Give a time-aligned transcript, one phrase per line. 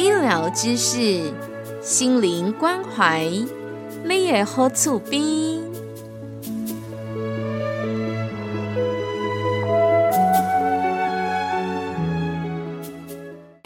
[0.00, 1.30] 医疗知识，
[1.82, 3.22] 心灵关怀，
[4.02, 5.20] 你也好厝边。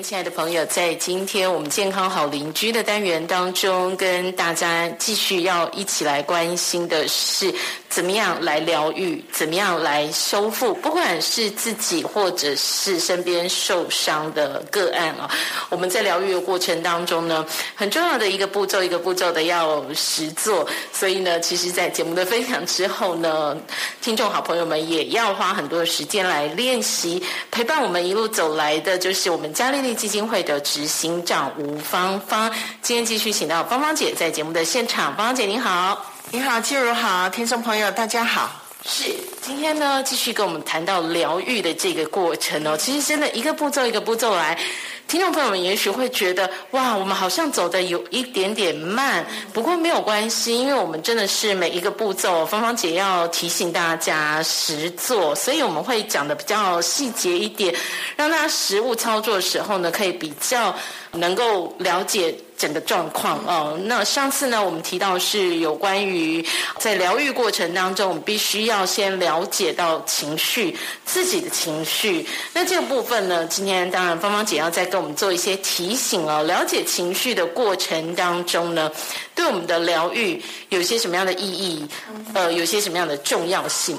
[0.02, 7.55] 亲爱的朋友，在今天我们健康好邻居的单元当中，跟大家继续要一起来关心的是。
[7.94, 9.24] 怎么样来疗愈？
[9.30, 10.74] 怎么样来修复？
[10.74, 15.30] 不管是自己或者是身边受伤的个案啊，
[15.70, 20.68] 我们在疗愈的过程当中呢，很重要的一个步骤，一个步骤的要实做。
[20.92, 23.56] 所以呢，其实，在节目的分享之后呢，
[24.02, 27.23] 听众好朋友们也要花很多的时间来练习。
[27.52, 32.52] 陪伴我们一路走来的，就是我们嘉丽丽基金会的执行长吴芳芳。
[32.82, 36.13] 今天继续请到芳芳姐在节目的现场，芳芳姐您好。
[36.30, 38.60] 你好，静茹好，听众朋友大家好。
[38.86, 39.04] 是，
[39.40, 42.76] 今天呢继续跟我们谈到疗愈的这个过程哦。
[42.76, 44.58] 其实真的一个步骤一个步骤来，
[45.06, 49.24] 听众朋友们也许会觉得哇，我们好像走的有一点点慢。
[49.52, 57.74] 不过没有关系，因为我们真的是每一个步骤，芳芳姐要提醒大家实做，所以我们会讲的比较细节一点，
[58.16, 60.74] 让大家实物操作的时候呢，可以比较
[61.12, 62.34] 能够了解。
[62.57, 66.44] 整个状况哦，那上次呢，我们提到是有关于
[66.78, 72.27] 在疗愈过程当中，我们必须要先了解到情绪，自己的情绪。
[72.53, 76.43] 那这个部分呢，今天当然芳芳姐要再跟我们做一些提醒哦。
[76.44, 78.91] 了解情绪的过程当中呢，
[79.34, 81.87] 对我们的疗愈有些什么样的意义？
[82.34, 83.98] 呃，有些什么样的重要性？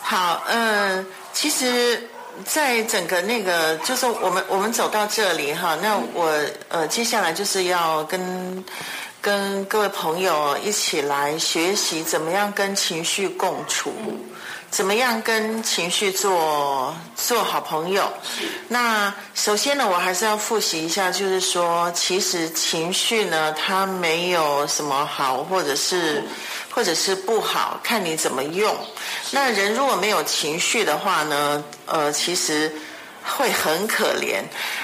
[0.00, 2.08] 好，嗯，其实。
[2.44, 6.32] 在整个那个，就是我们我们走到这里哈，那我
[6.68, 8.64] 呃接下来就是要跟
[9.20, 13.92] 跟各位朋友一起来学习怎么样跟情绪共处，
[14.70, 18.12] 怎么样跟情绪做做好朋友。
[18.68, 26.22] 那首先呢，我还是要复习一下，就是说，其实情绪呢，它没有什么好，或者是。
[26.70, 28.72] 或者是不好看你怎么用。
[29.32, 31.64] 那人如果没有情绪的话呢？
[31.86, 32.70] 呃，其实
[33.24, 34.42] 会很可怜。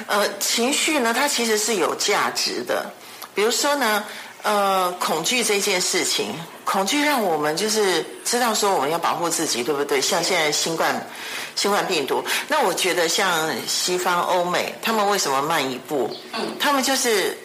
[0.08, 2.90] 呃，情绪呢，它其实是有价值的。
[3.32, 4.02] 比如说呢，
[4.44, 6.32] 呃，恐惧这件事情，
[6.64, 10.00] 恐惧让我们就是知道说我们要保护自己，对不对？
[10.00, 11.04] 像现在新冠
[11.56, 16.08] 新冠病毒，那我觉得像西方欧美，他们为什么慢一步？
[16.34, 17.36] 嗯，他们就是。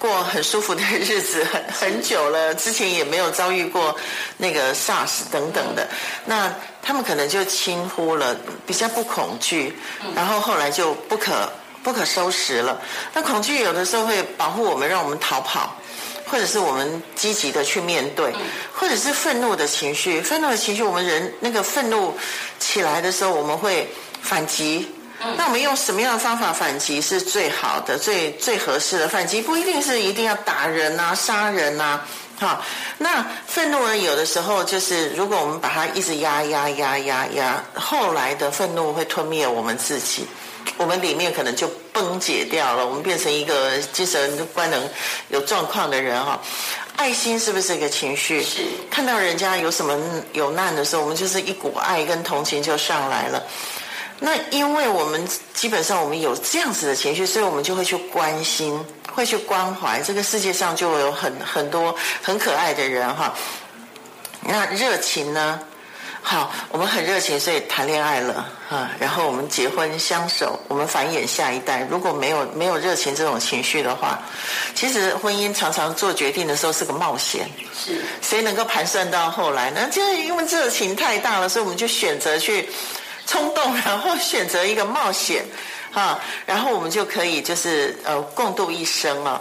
[0.00, 3.94] 过很舒服的日子很 很久了，之前也没有遭遇过
[4.38, 5.86] 那个 SARS 等等的，
[6.24, 8.34] 那他们可能就轻忽了，
[8.66, 9.76] 比较不恐惧，
[10.16, 11.52] 然后后来就不可
[11.82, 12.80] 不可收拾了。
[13.12, 15.76] 那恐惧有的时候会保护我们，让我们逃跑，
[16.30, 18.32] 或者是我们积极的去面对，
[18.72, 22.16] 或者是愤怒的情绪，愤怒的情绪，我们人那个愤怒
[22.60, 23.88] 起来的时候，我们会
[24.22, 24.88] 反击。
[25.36, 29.06] 那我们用什么样的方法反击是最好的、最最合适的？
[29.06, 32.06] 反击不一定是一定要打人啊、杀人啊，
[32.38, 32.62] 哈。
[32.96, 33.98] 那愤怒呢？
[33.98, 40.26] 有的时候就是，如果我们把它一直压、压、压、压、压，后来的愤怒会吞灭我们自己，
[40.76, 44.88] 我们里面可能就崩解掉了，我们变成一个精神官能
[45.28, 46.40] 有状况的人哈。
[46.96, 48.42] 爱心是不是一个情绪？
[48.42, 48.62] 是。
[48.90, 49.98] 看到人家有什么
[50.32, 53.42] 有难的时候，我们就是一股爱跟同情就上来了。
[54.18, 58.78] 那因为我们基本上我们有这样子的情绪，所以我们就会去关心，
[59.14, 60.02] 会去关怀。
[60.02, 63.34] 这个世界上就有很很多很可爱的人哈。
[64.42, 65.60] 那热情呢？
[66.22, 68.88] 好，我们很热情，所以谈恋爱了哈。
[68.98, 71.86] 然后我们结婚相守，我们繁衍下一代。
[71.90, 74.18] 如果没有没有热情这种情绪的话，
[74.74, 77.48] 其实婚姻常常做决定的时候是个冒险。
[77.74, 78.02] 是。
[78.22, 79.88] 谁能够盘算到后来呢？
[79.90, 82.68] 就是因为热情太大了，所以我们就选择去。
[83.26, 85.44] 冲动，然后选择一个冒险，
[85.92, 89.40] 哈，然后我们就可以就是呃共度一生了，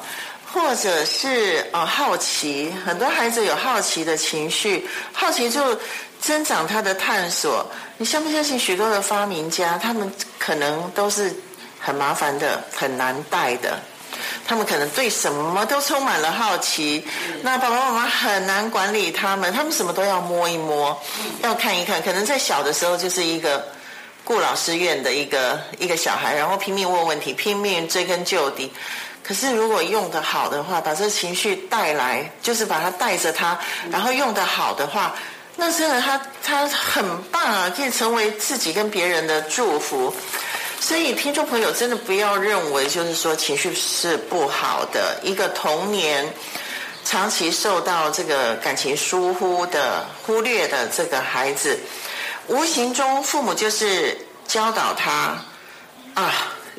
[0.53, 5.75] 或者是呃好奇，很多孩子有好奇的情绪，好奇就
[6.21, 7.65] 增长他的探索。
[7.97, 11.33] 你相不相信许多的发明家，他们可能都是
[11.79, 13.79] 很麻烦的，很难带的，
[14.45, 17.05] 他们可能对什么都充满了好奇。
[17.41, 20.99] 那爸爸妈妈很难管理他们，他们什么都要摸一摸，
[21.41, 23.67] 要看一看，可能在小的时候就是一个。
[24.25, 28.71] 顾老师院的一个一个小孩，然后拼命问问题，拼命追根究底。
[29.23, 33.57] 可是如果用的好的话，把这情绪带来，就是把它带着它，
[33.89, 35.15] 然后用的好的话，
[35.59, 40.15] 那真的他他很棒啊，可以成为自己跟别人的祝福。
[40.79, 46.25] 所以听众朋友真的不要认为就是说情绪是不好的，一个童年
[47.03, 51.77] 长期受到这个感情疏忽的忽略的这个孩子，
[52.47, 54.17] 无形中父母就是
[54.47, 55.37] 教导他
[56.13, 56.33] 啊。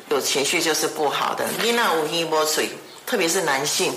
[0.09, 2.69] 有情绪就是不好的，你那无一波水，
[3.05, 3.93] 特别是男性。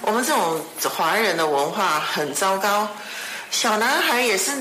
[0.00, 2.88] 我们这种华人的文化很糟糕。
[3.50, 4.52] 小男孩也是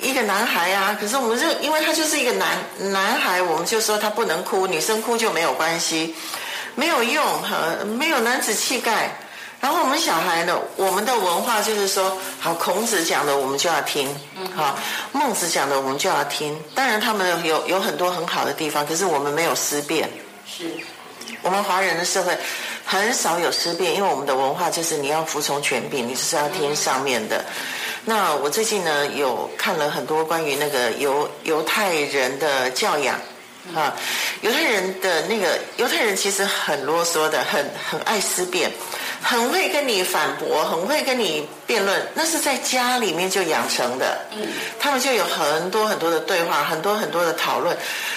[0.00, 2.56] 一个男孩啊，可是我们就因为他就是一个男
[2.92, 6.14] 男孩，我们就说他不能哭，女生哭就没有关系，
[6.74, 9.10] 没有用哈，没有男子气概。
[9.60, 14.08] 然后我们小孩呢，我们的文化就是说，好，孔子讲的我们就要听，
[14.54, 14.78] 好，
[15.10, 16.56] 孟子讲的我们就要听。
[16.76, 20.08] 当然他们有有很多很好的地方，可是我们没有思辨。
[20.46, 20.70] 是，
[21.42, 22.38] 我们华人的社会
[22.84, 27.44] 很少有思辨，因为我们的文化就是你要服从权柄，你就是要听上面的。
[28.08, 33.20] 那我最近呢有看了很多关于那个犹犹太人的教养。
[33.74, 33.94] 啊，
[34.40, 38.72] 犹太人的那个犹太人其实很啰嗦的，很很爱思辨，
[39.20, 42.00] 很会跟你反驳，很会跟你辩论。
[42.14, 44.48] 那是在家里面就养成的，嗯，
[44.80, 47.76] 他们就有很多很多的对话，很多很多的讨论。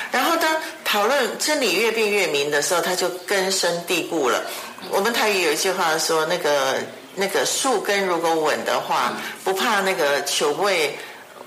[0.10, 0.56] 然后当
[0.86, 4.42] 讨论真理越辩越明的时候，他就根深蒂固了。
[4.90, 6.78] 我们台语有一句话说，那个
[7.16, 9.14] 那个树根如果稳的话，
[9.44, 10.98] 不怕那个球会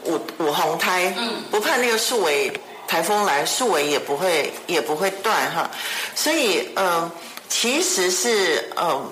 [0.05, 2.53] 舞舞红胎，嗯，不怕那个树尾。
[2.87, 5.69] 台风来，树尾也不会也不会断哈，
[6.15, 7.11] 所以嗯，
[7.49, 9.11] 其实是嗯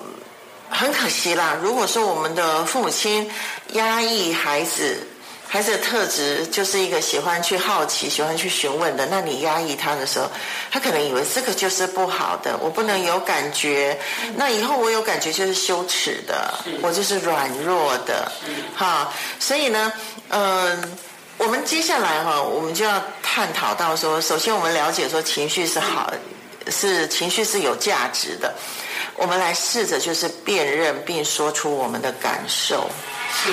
[0.69, 1.57] 很可惜啦。
[1.59, 3.29] 如果说我们的父母亲
[3.69, 5.05] 压抑孩子，
[5.53, 10.27] 孩子的特质就是一个喜欢去好奇、喜欢去询问的，那你压抑他的时候，
[10.71, 13.95] 他可能以为这个就是不好的，我不能有感觉，
[14.35, 16.51] 那以后我有感觉就是羞耻的，
[16.81, 18.31] 我就是软弱的，
[18.75, 19.13] 哈。
[19.39, 19.93] 所以呢，
[20.29, 20.97] 嗯。
[21.37, 26.11] 我们接下来哈，我们就要探讨到说，首先我们了解说情绪是好，
[26.69, 28.53] 是情绪是有价值的。
[29.17, 32.89] 我们来试着就是辨认并说出我们的感受。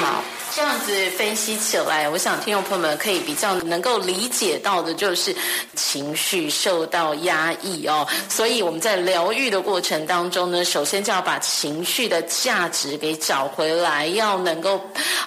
[0.00, 0.23] 好。
[0.60, 5.34] 这样子分析起来，我想听众朋友们可以比较能够理解到的，就是
[5.74, 8.06] 情绪受到压抑哦。
[8.28, 14.78] 所以我们在疗愈的过程当中呢，首先就要把情绪的价值给找回来，要能够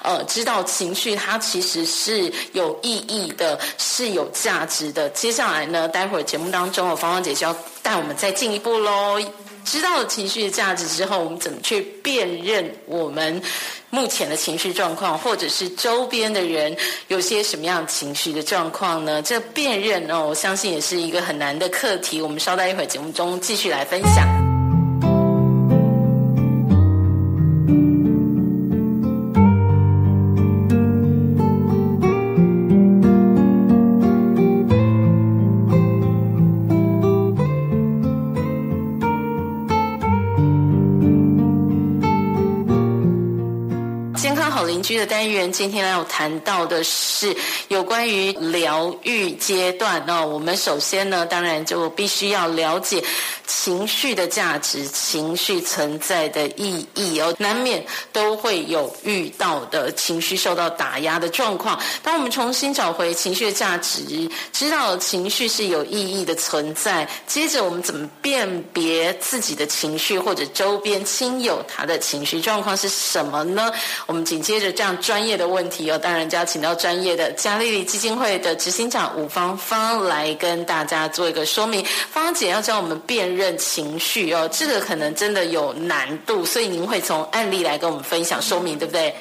[0.04, 5.10] 呃知道情绪它其实是有意义的，是有价值的。
[5.10, 9.20] 接下来呢，待会儿节目当中，芳芳姐就要带我们再进一步喽。
[9.66, 13.42] 知道了情绪的价值之后，我们怎么去辨认我们
[13.90, 16.76] 目前的情绪状况，或者是周边的人
[17.08, 19.22] 有些什么样情绪的状况呢？
[19.22, 22.22] 这辨认哦，我相信也是一个很难的课题。
[22.22, 24.43] 我们稍待一会儿节目中继续来分享。
[44.66, 47.36] 邻居的单元，今天要谈到的是
[47.68, 50.04] 有关于疗愈阶段。
[50.08, 53.04] 那我们首先呢，当然就必须要了解
[53.46, 57.34] 情绪的价值、情绪存在的意义哦。
[57.40, 61.80] 难免都会有遇到的情绪受到打压的状况。
[62.02, 73.72] 当我们重新找回情绪的价值，知道情绪是有意义的存在，接着我们怎么辨别自己的情绪或者周边亲友他的情绪状况是什么呢？
[74.06, 74.74] 我们紧接着。
[74.74, 81.86] 这样专业的问题哦，当然就要请到专业的嘉利利基金会的执行长吴芳芳来跟大家做一个说明。
[82.12, 89.14] 芳姐要教我们辨认情绪哦，这个可能真的有难度，所以您会从案例来跟我们分享说明，对不对？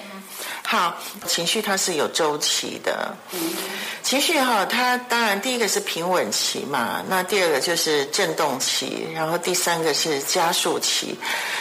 [0.64, 0.96] 好，
[1.26, 3.14] 情绪它是有周期的，
[4.02, 11.14] 情绪哈，它当然第一个是平稳期嘛，那第二个就是震动期，然后第三个是加速期，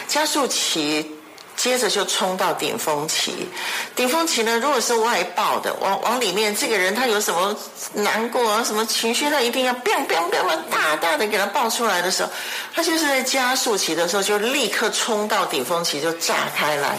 [0.07, 1.17] 加速期。
[1.55, 3.47] 接着就冲到顶峰期，
[3.95, 7.55] 顶峰期呢，如果是外爆的，往往里面这个人他有什么
[7.93, 12.29] 难过啊，什么情绪，他一定要 biang biang biang 大大的给他爆出来的时候，
[12.73, 16.97] 他就是在加速期的时候就立刻冲到顶峰期就炸开来，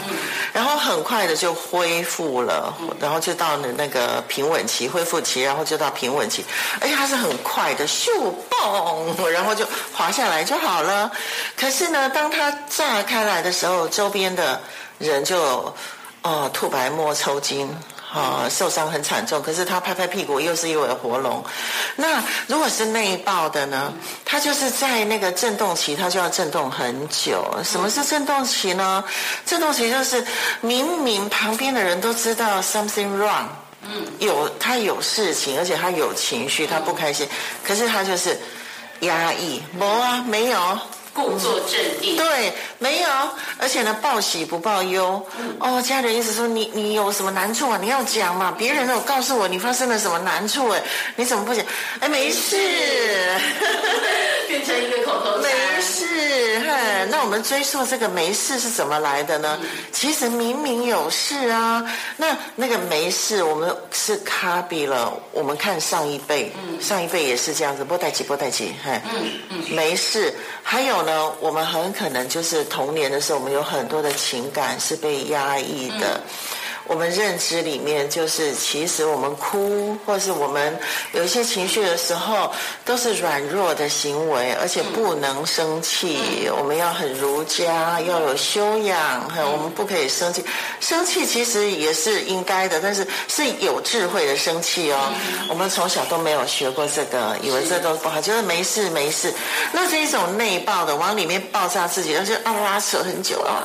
[0.53, 6.45] 然后很快的就恢复了，然后就到了那个平稳期恢复期，然后就到平稳期，
[6.79, 8.09] 而且它是很快的，咻
[8.49, 11.11] 嘣，然后就滑下来就好了。
[11.57, 14.42] 可是呢，当它炸开来的时候，周边的
[14.97, 15.73] 人就，
[16.21, 17.69] 哦，吐白沫、抽筋，
[17.99, 21.43] 哈，受伤很惨重，可是他拍拍屁股又是一尾活龙。
[21.95, 23.93] 那如果是内爆的呢？
[24.23, 27.45] 他就是在那个震动期，他就要震动很久。
[27.63, 29.03] 什么是震动期呢？
[29.45, 30.25] 震动期就是
[30.61, 33.45] 明明旁边的人都知道 something wrong，
[33.81, 37.27] 嗯，有他有事情，而且他有情绪，他不开心，
[37.63, 38.39] 可是他就是
[39.01, 40.79] 压抑，没啊，没有。
[41.13, 43.07] 故作镇定，对，没有，
[43.59, 45.23] 而且呢，报喜不报忧。
[45.59, 47.77] 哦，家人意思说你你有什么难处啊？
[47.79, 50.81] 你要讲嘛，别人都有告诉我你发生了什么难处，哎，
[51.15, 51.63] 你怎么不讲？
[51.99, 52.57] 哎，没事，
[54.49, 55.51] 变成一个口头禅。
[55.51, 59.59] 没事，哈，那我们追溯这个没事是怎么来的呢？
[59.91, 61.85] 其实明明有事啊。
[62.17, 65.13] 那那个没事，我们是卡比了。
[65.31, 66.51] 我们看上一辈，
[66.81, 71.02] 上一辈也是这样子，波带起波带起，哈，嗯嗯，没事，还有。
[71.05, 76.21] 呢，我们很可能就是童年的时候，我们有很多的情感是被压抑的。
[76.85, 80.77] 我们认知里面就是，其实我们哭，或是我们
[81.13, 82.51] 有一些情绪的时候，
[82.83, 86.49] 都是软弱的行为，而且不能生气。
[86.57, 89.23] 我们要很儒家，要有修养，
[89.53, 90.43] 我们不可以生气。
[90.81, 95.13] 生气其实也是应该的，但是是有智慧的生气哦。
[95.47, 99.33] 我们从小都没有学过这个，以为这都不好，觉得没事没事。
[99.71, 103.63] 那是一种内爆的，往里面爆炸自己，而且啊拉扯很久啊，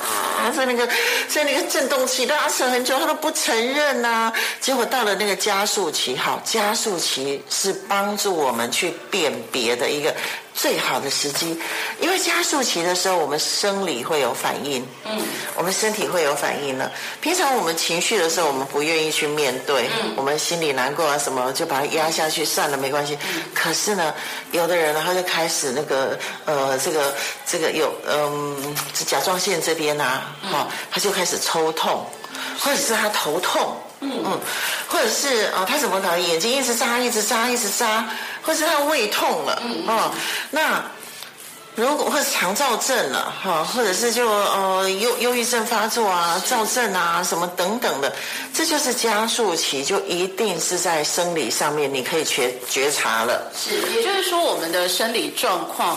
[0.57, 0.87] 在那个
[1.29, 3.08] 在那个震动器拉扯很久。
[3.09, 10.15] 都不承认呐，结果到了那个加速期，好，加速期是帮助我们去辨别的一个
[10.55, 11.59] 最好的时机，
[12.01, 15.23] 因为加速期的时候，我们生理会有反应，嗯，
[15.57, 16.93] 我们身体会有反应了。
[17.23, 23.17] 平常我们情绪的时候，我们不愿意去面对，我们心里难过啊什么，就把它压下去，算了，没关系。
[23.55, 24.13] 可是呢，
[24.53, 27.15] 有的人呢，他就开始那个呃，这个
[27.47, 32.05] 这个有嗯，甲状腺这边呐，哈，他就开始抽痛。
[32.61, 34.41] 或者是他头痛，嗯嗯，
[34.89, 36.17] 或者是啊，他怎么搞？
[36.17, 38.09] 眼睛一直眨，一直眨，一直眨，
[38.43, 40.11] 或是他胃痛了，嗯嗯，
[40.51, 40.85] 那
[41.75, 48.13] 如果或者肠燥症了，哈，或者是就呃忧忧郁症发作啊，躁症啊，什么等等的，
[48.53, 53.53] 这就是加速期，就一定是在生理上面你可以觉觉察了。
[53.57, 55.97] 是，也就是说我们的生理状况。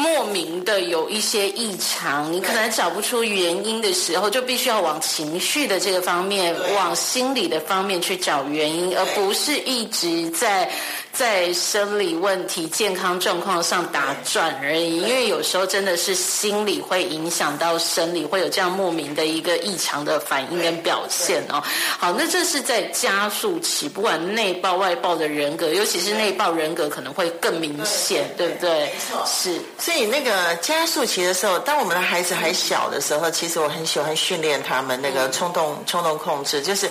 [0.00, 10.70] 莫名的有一些异常，你可能找不出原因的时候，就必须要往情绪的这个方面，往心理的方面去找原因，而不是一直在。
[11.12, 21.62] 在生理问题、健康状况上打转而已，因为有时候真的是心理会影响到生理，会有这样莫名的一个异常的反应跟表现哦。
[21.98, 28.70] 好，那这是在加速期，不管内爆外爆的人格，尤其是内爆人格可能会更明显，对不对？
[28.70, 29.60] 没错，是。
[29.78, 36.88] 所以那个加速期的时候，当我们的孩子还小的时候，其实我很喜欢训练他们那个冲动冲动控制，就是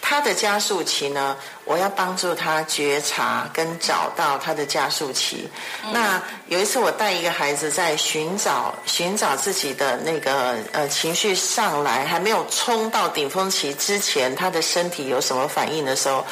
[0.00, 1.36] 他的加速期呢。
[1.64, 5.48] 我要帮助他觉察跟找到他的加速期。
[5.92, 16.26] 那有一次我带一个孩子在寻找寻找自己的那个呃情绪上来还没有冲到顶峰期之前，他的身体有什么反应的时候，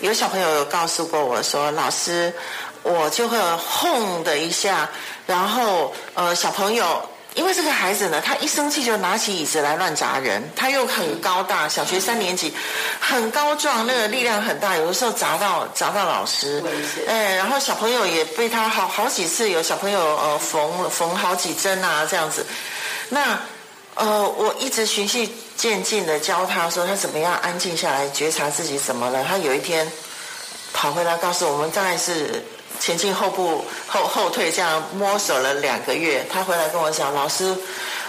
[0.00, 2.32] 有小朋友有告诉过我说：“老师，
[2.82, 4.90] 我就会轰的一下，
[5.26, 7.00] 然后呃小朋友。”
[7.34, 12.54] 因为这个孩子呢，他一生气就拿起椅子来乱砸人，他又很高大，小学三年级，
[13.00, 16.62] 很高壮，那个力量很大，有的时候砸到砸到老师，
[17.08, 22.46] 哎，然后小朋友也被他好好几次有小朋友呃缝缝好几针啊这样子，
[23.08, 23.38] 那
[23.96, 29.90] 呃我一直循序渐进的教他说他怎么样安静下来觉察自己怎么了，他有一天
[30.72, 32.44] 跑回来告诉我们，大概是。
[32.84, 37.56] 前进后步后后退，这样摸索了两个月，他回来跟我讲：“老师，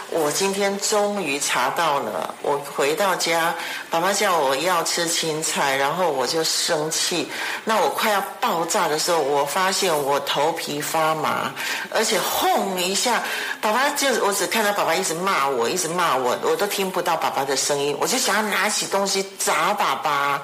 [0.09, 2.35] 我今天终于查到了。
[2.41, 3.55] 我回到家，
[3.89, 7.31] 爸爸叫我要吃青菜，然后我就生气。
[7.63, 11.53] 那我快要爆炸的时候，我发现我头皮发麻，
[11.91, 13.23] 而且轰一下，
[13.61, 17.95] 爸爸就我只看到爸爸一直骂我，一直骂我，我都听不到爸爸的声音。
[18.01, 20.41] 我就想要拿起东西砸爸爸。”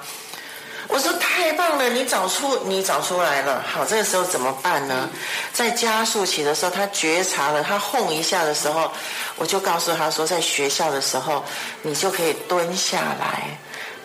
[0.92, 3.64] 我说太棒了，你找出你找出来了。
[3.66, 5.08] 好，这个时候怎么办呢？
[5.50, 8.92] 在加速期的时候，他觉察了，他轰一下的时候，
[9.36, 11.42] 我就告诉他说，在学校的时候，
[11.80, 13.58] 你就可以蹲下来，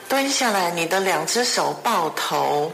[0.08, 2.72] 蹲下来，你的两只手抱头，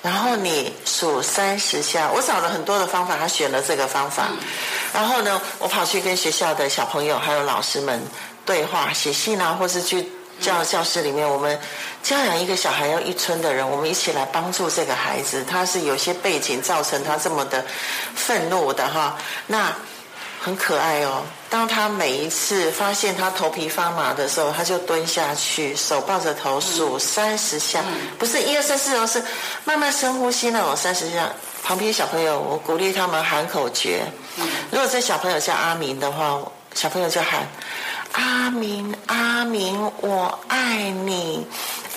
[0.00, 2.08] 然后你数三十下。
[2.14, 4.28] 我找了很多的方法，他选了这个方法。
[4.94, 8.00] 然后呢，我跑去跟学校的小朋友还有老师们
[8.46, 10.08] 对话，写信啊，或是去。
[10.40, 11.58] 教教室里面，我们
[12.02, 15.44] 教养一个小孩要一村的人，我们一起来帮助这个孩子。
[15.44, 17.64] 他是有些背景造成他这么的
[18.14, 19.16] 愤怒的哈。
[19.46, 19.72] 那
[20.42, 21.22] 很可爱哦。
[21.50, 27.84] 当他每一次发现他头皮发麻的时候，他就蹲下去，手抱着头数三十下，
[28.18, 29.22] 不是一二三四哦，是
[29.64, 31.28] 慢慢深呼吸那种三十下。
[31.62, 34.00] 旁边小朋友，我鼓励他们喊口诀。
[34.70, 36.40] 如果这小朋友叫阿明的话，
[36.74, 37.46] 小朋友就喊
[38.12, 41.46] 阿明阿明我爱你，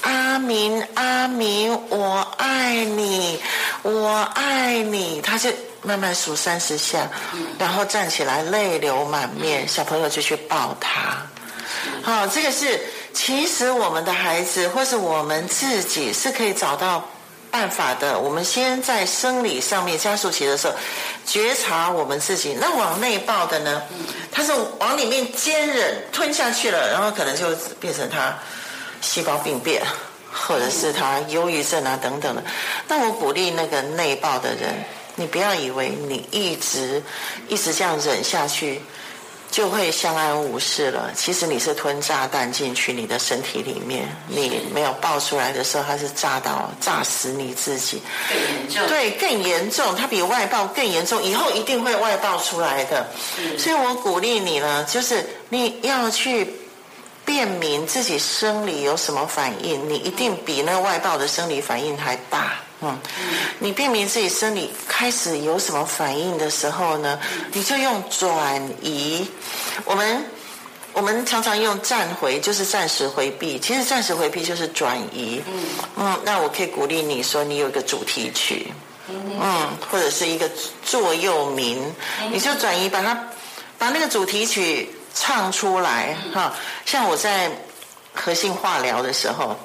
[0.01, 3.39] 阿明阿明我爱你，
[3.81, 5.49] 我爱你，他就
[5.81, 7.09] 慢慢数三十下，
[7.57, 11.17] 然后站起来泪流满面，小朋友就去抱他。
[12.03, 12.79] 好，这个是
[13.13, 17.03] 其实我们的孩子或是我们自己是可以找到。
[17.53, 20.73] 办法的，我们先在生理上面加速期的时候，
[21.23, 22.57] 觉察我们自己。
[22.59, 23.83] 那往内爆的呢？
[24.31, 28.35] 它是往里面坚忍吞下去了，然后可能就变成他
[29.01, 29.83] 细胞病变，
[30.31, 32.43] 或者是他忧郁症啊等等的。
[32.87, 34.73] 那我鼓励那个内爆的人，
[35.13, 37.03] 你不要以为你一直
[37.49, 38.81] 一直这样忍下去。
[39.53, 41.11] 就会相安无事了。
[41.15, 48.01] 其实你是吞炸弹进去你的身体里面，你没有爆出来的时候，它是炸到炸死你自己。
[48.27, 48.87] 更严重。
[48.87, 53.05] 对，更严重，它比外爆更严重，以后一定会外爆出来的。
[53.55, 56.51] 所以我鼓励你呢，就是你要去
[57.23, 62.55] 辨明自己生理有什么反应，你一定比那外爆的生理反应还大。
[62.83, 62.99] 嗯，
[63.59, 67.17] 你辨明自己生理开始有什么反应的时候呢，
[67.53, 69.25] 你就用转移。
[69.85, 70.25] 我们
[70.91, 73.57] 我们常常用暂回，就是暂时回避。
[73.59, 75.41] 其实暂时回避就是转移。
[75.47, 75.63] 嗯
[75.97, 78.71] 嗯，那我可以鼓励你说，你有一个主题曲，
[79.07, 80.49] 嗯，或者是一个
[80.85, 81.91] 座右铭，
[82.31, 83.17] 你就转移，把它
[83.79, 86.53] 把那个主题曲唱出来哈。
[86.85, 87.49] 像我在
[88.13, 89.57] 核心化疗的时候，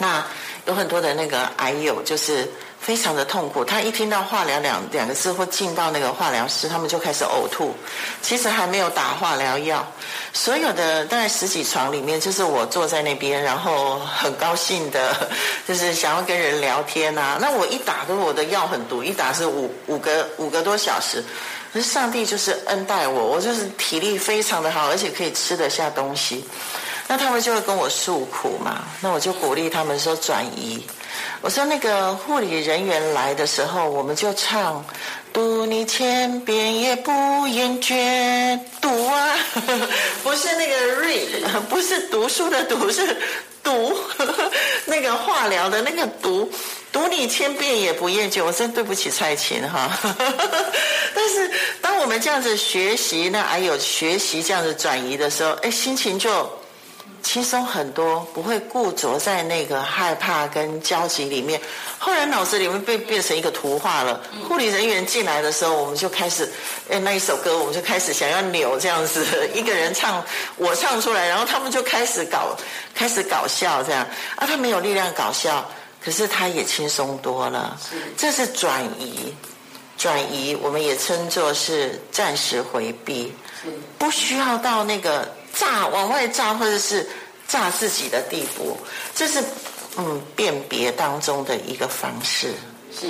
[0.00, 0.24] 那。
[0.66, 7.74] 有很多的那个癌友就是非常的痛苦，他一听到化疗两两个字或进到那个化疗室，他们就开始呕吐。
[8.20, 9.84] 其实还没有打化疗药，
[10.34, 15.30] 所有的大概十几床里面，就是我坐在那边，然后很高兴的，
[15.66, 17.38] 就是想要跟人聊天啊。
[17.40, 21.24] 那我一打，都我的药很毒，一打是五五个五个多小时。
[21.72, 26.44] 可是上帝就是恩待我，我就是体力非常的好，而且可以吃得下东西。
[27.12, 30.86] 那他们就会跟我诉苦嘛，那我就鼓励他们说转移。
[31.40, 34.84] 我说那个护理人员来的时候，我们就唱
[35.32, 37.10] 读你千遍也不
[37.48, 39.36] 厌倦，读啊，
[40.22, 43.16] 不是那个 read，不是读书的读，是
[43.64, 43.92] 读
[44.86, 46.48] 那个化疗的那个读，
[46.92, 48.44] 读你千遍也不厌倦。
[48.44, 49.90] 我真对不起蔡琴哈，
[51.12, 56.48] 但是当我们这样子学习，那还有学习这样子转移的时候，哎，心情就。
[57.22, 61.60] 轻松很多，不会固着在那个害怕跟焦急里面。
[61.98, 64.20] 后来脑子里面被变成一个图画了。
[64.48, 66.50] 护理人员进来的时候，我们就开始，
[66.88, 70.24] 哎，那一首歌我们就开始想要扭这样子，一个人唱，
[70.56, 72.56] 我唱出来，然后他们就开始搞，
[72.94, 74.04] 开始搞笑这样。
[74.36, 75.68] 啊，他没有力量搞笑，
[76.02, 77.78] 可是他也轻松多了。
[78.16, 79.34] 这是转移，
[79.96, 83.32] 转移我们也称作是暂时回避，
[83.98, 85.28] 不需要到那个。
[85.54, 87.06] 炸往外炸，或者是
[87.46, 88.76] 炸自己的地步，
[89.14, 89.42] 这是
[89.96, 92.54] 嗯辨别当中的一个方式。
[92.92, 93.06] 是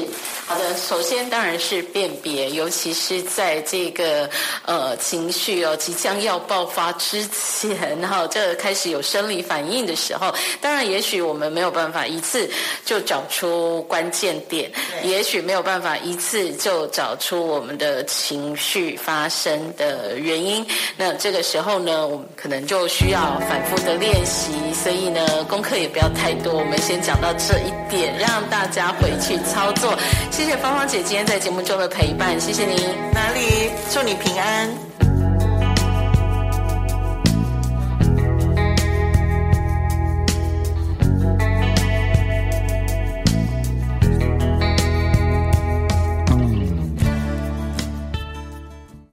[0.46, 4.28] 好的，首先当然是辨别，尤其是在这个
[4.66, 12.50] 呃情绪哦即将要爆发之前，然后这开始有生理反应的时候，当然也许我们没有办法一次
[12.84, 14.70] 就找出关键点，
[15.02, 20.66] 也许没有办法一次就找出我们的情绪发生的原因。
[20.96, 29.69] 那这个时候呢，我们可能就需要反复的练习，所以呢，功课也不要太多，我们先讲到这一点，让大家回去操。
[29.74, 29.96] 做，
[30.30, 32.76] 谢谢芳芳姐今天在节目中的陪伴，谢谢您。
[33.12, 33.70] 哪里？
[33.92, 34.89] 祝你平安。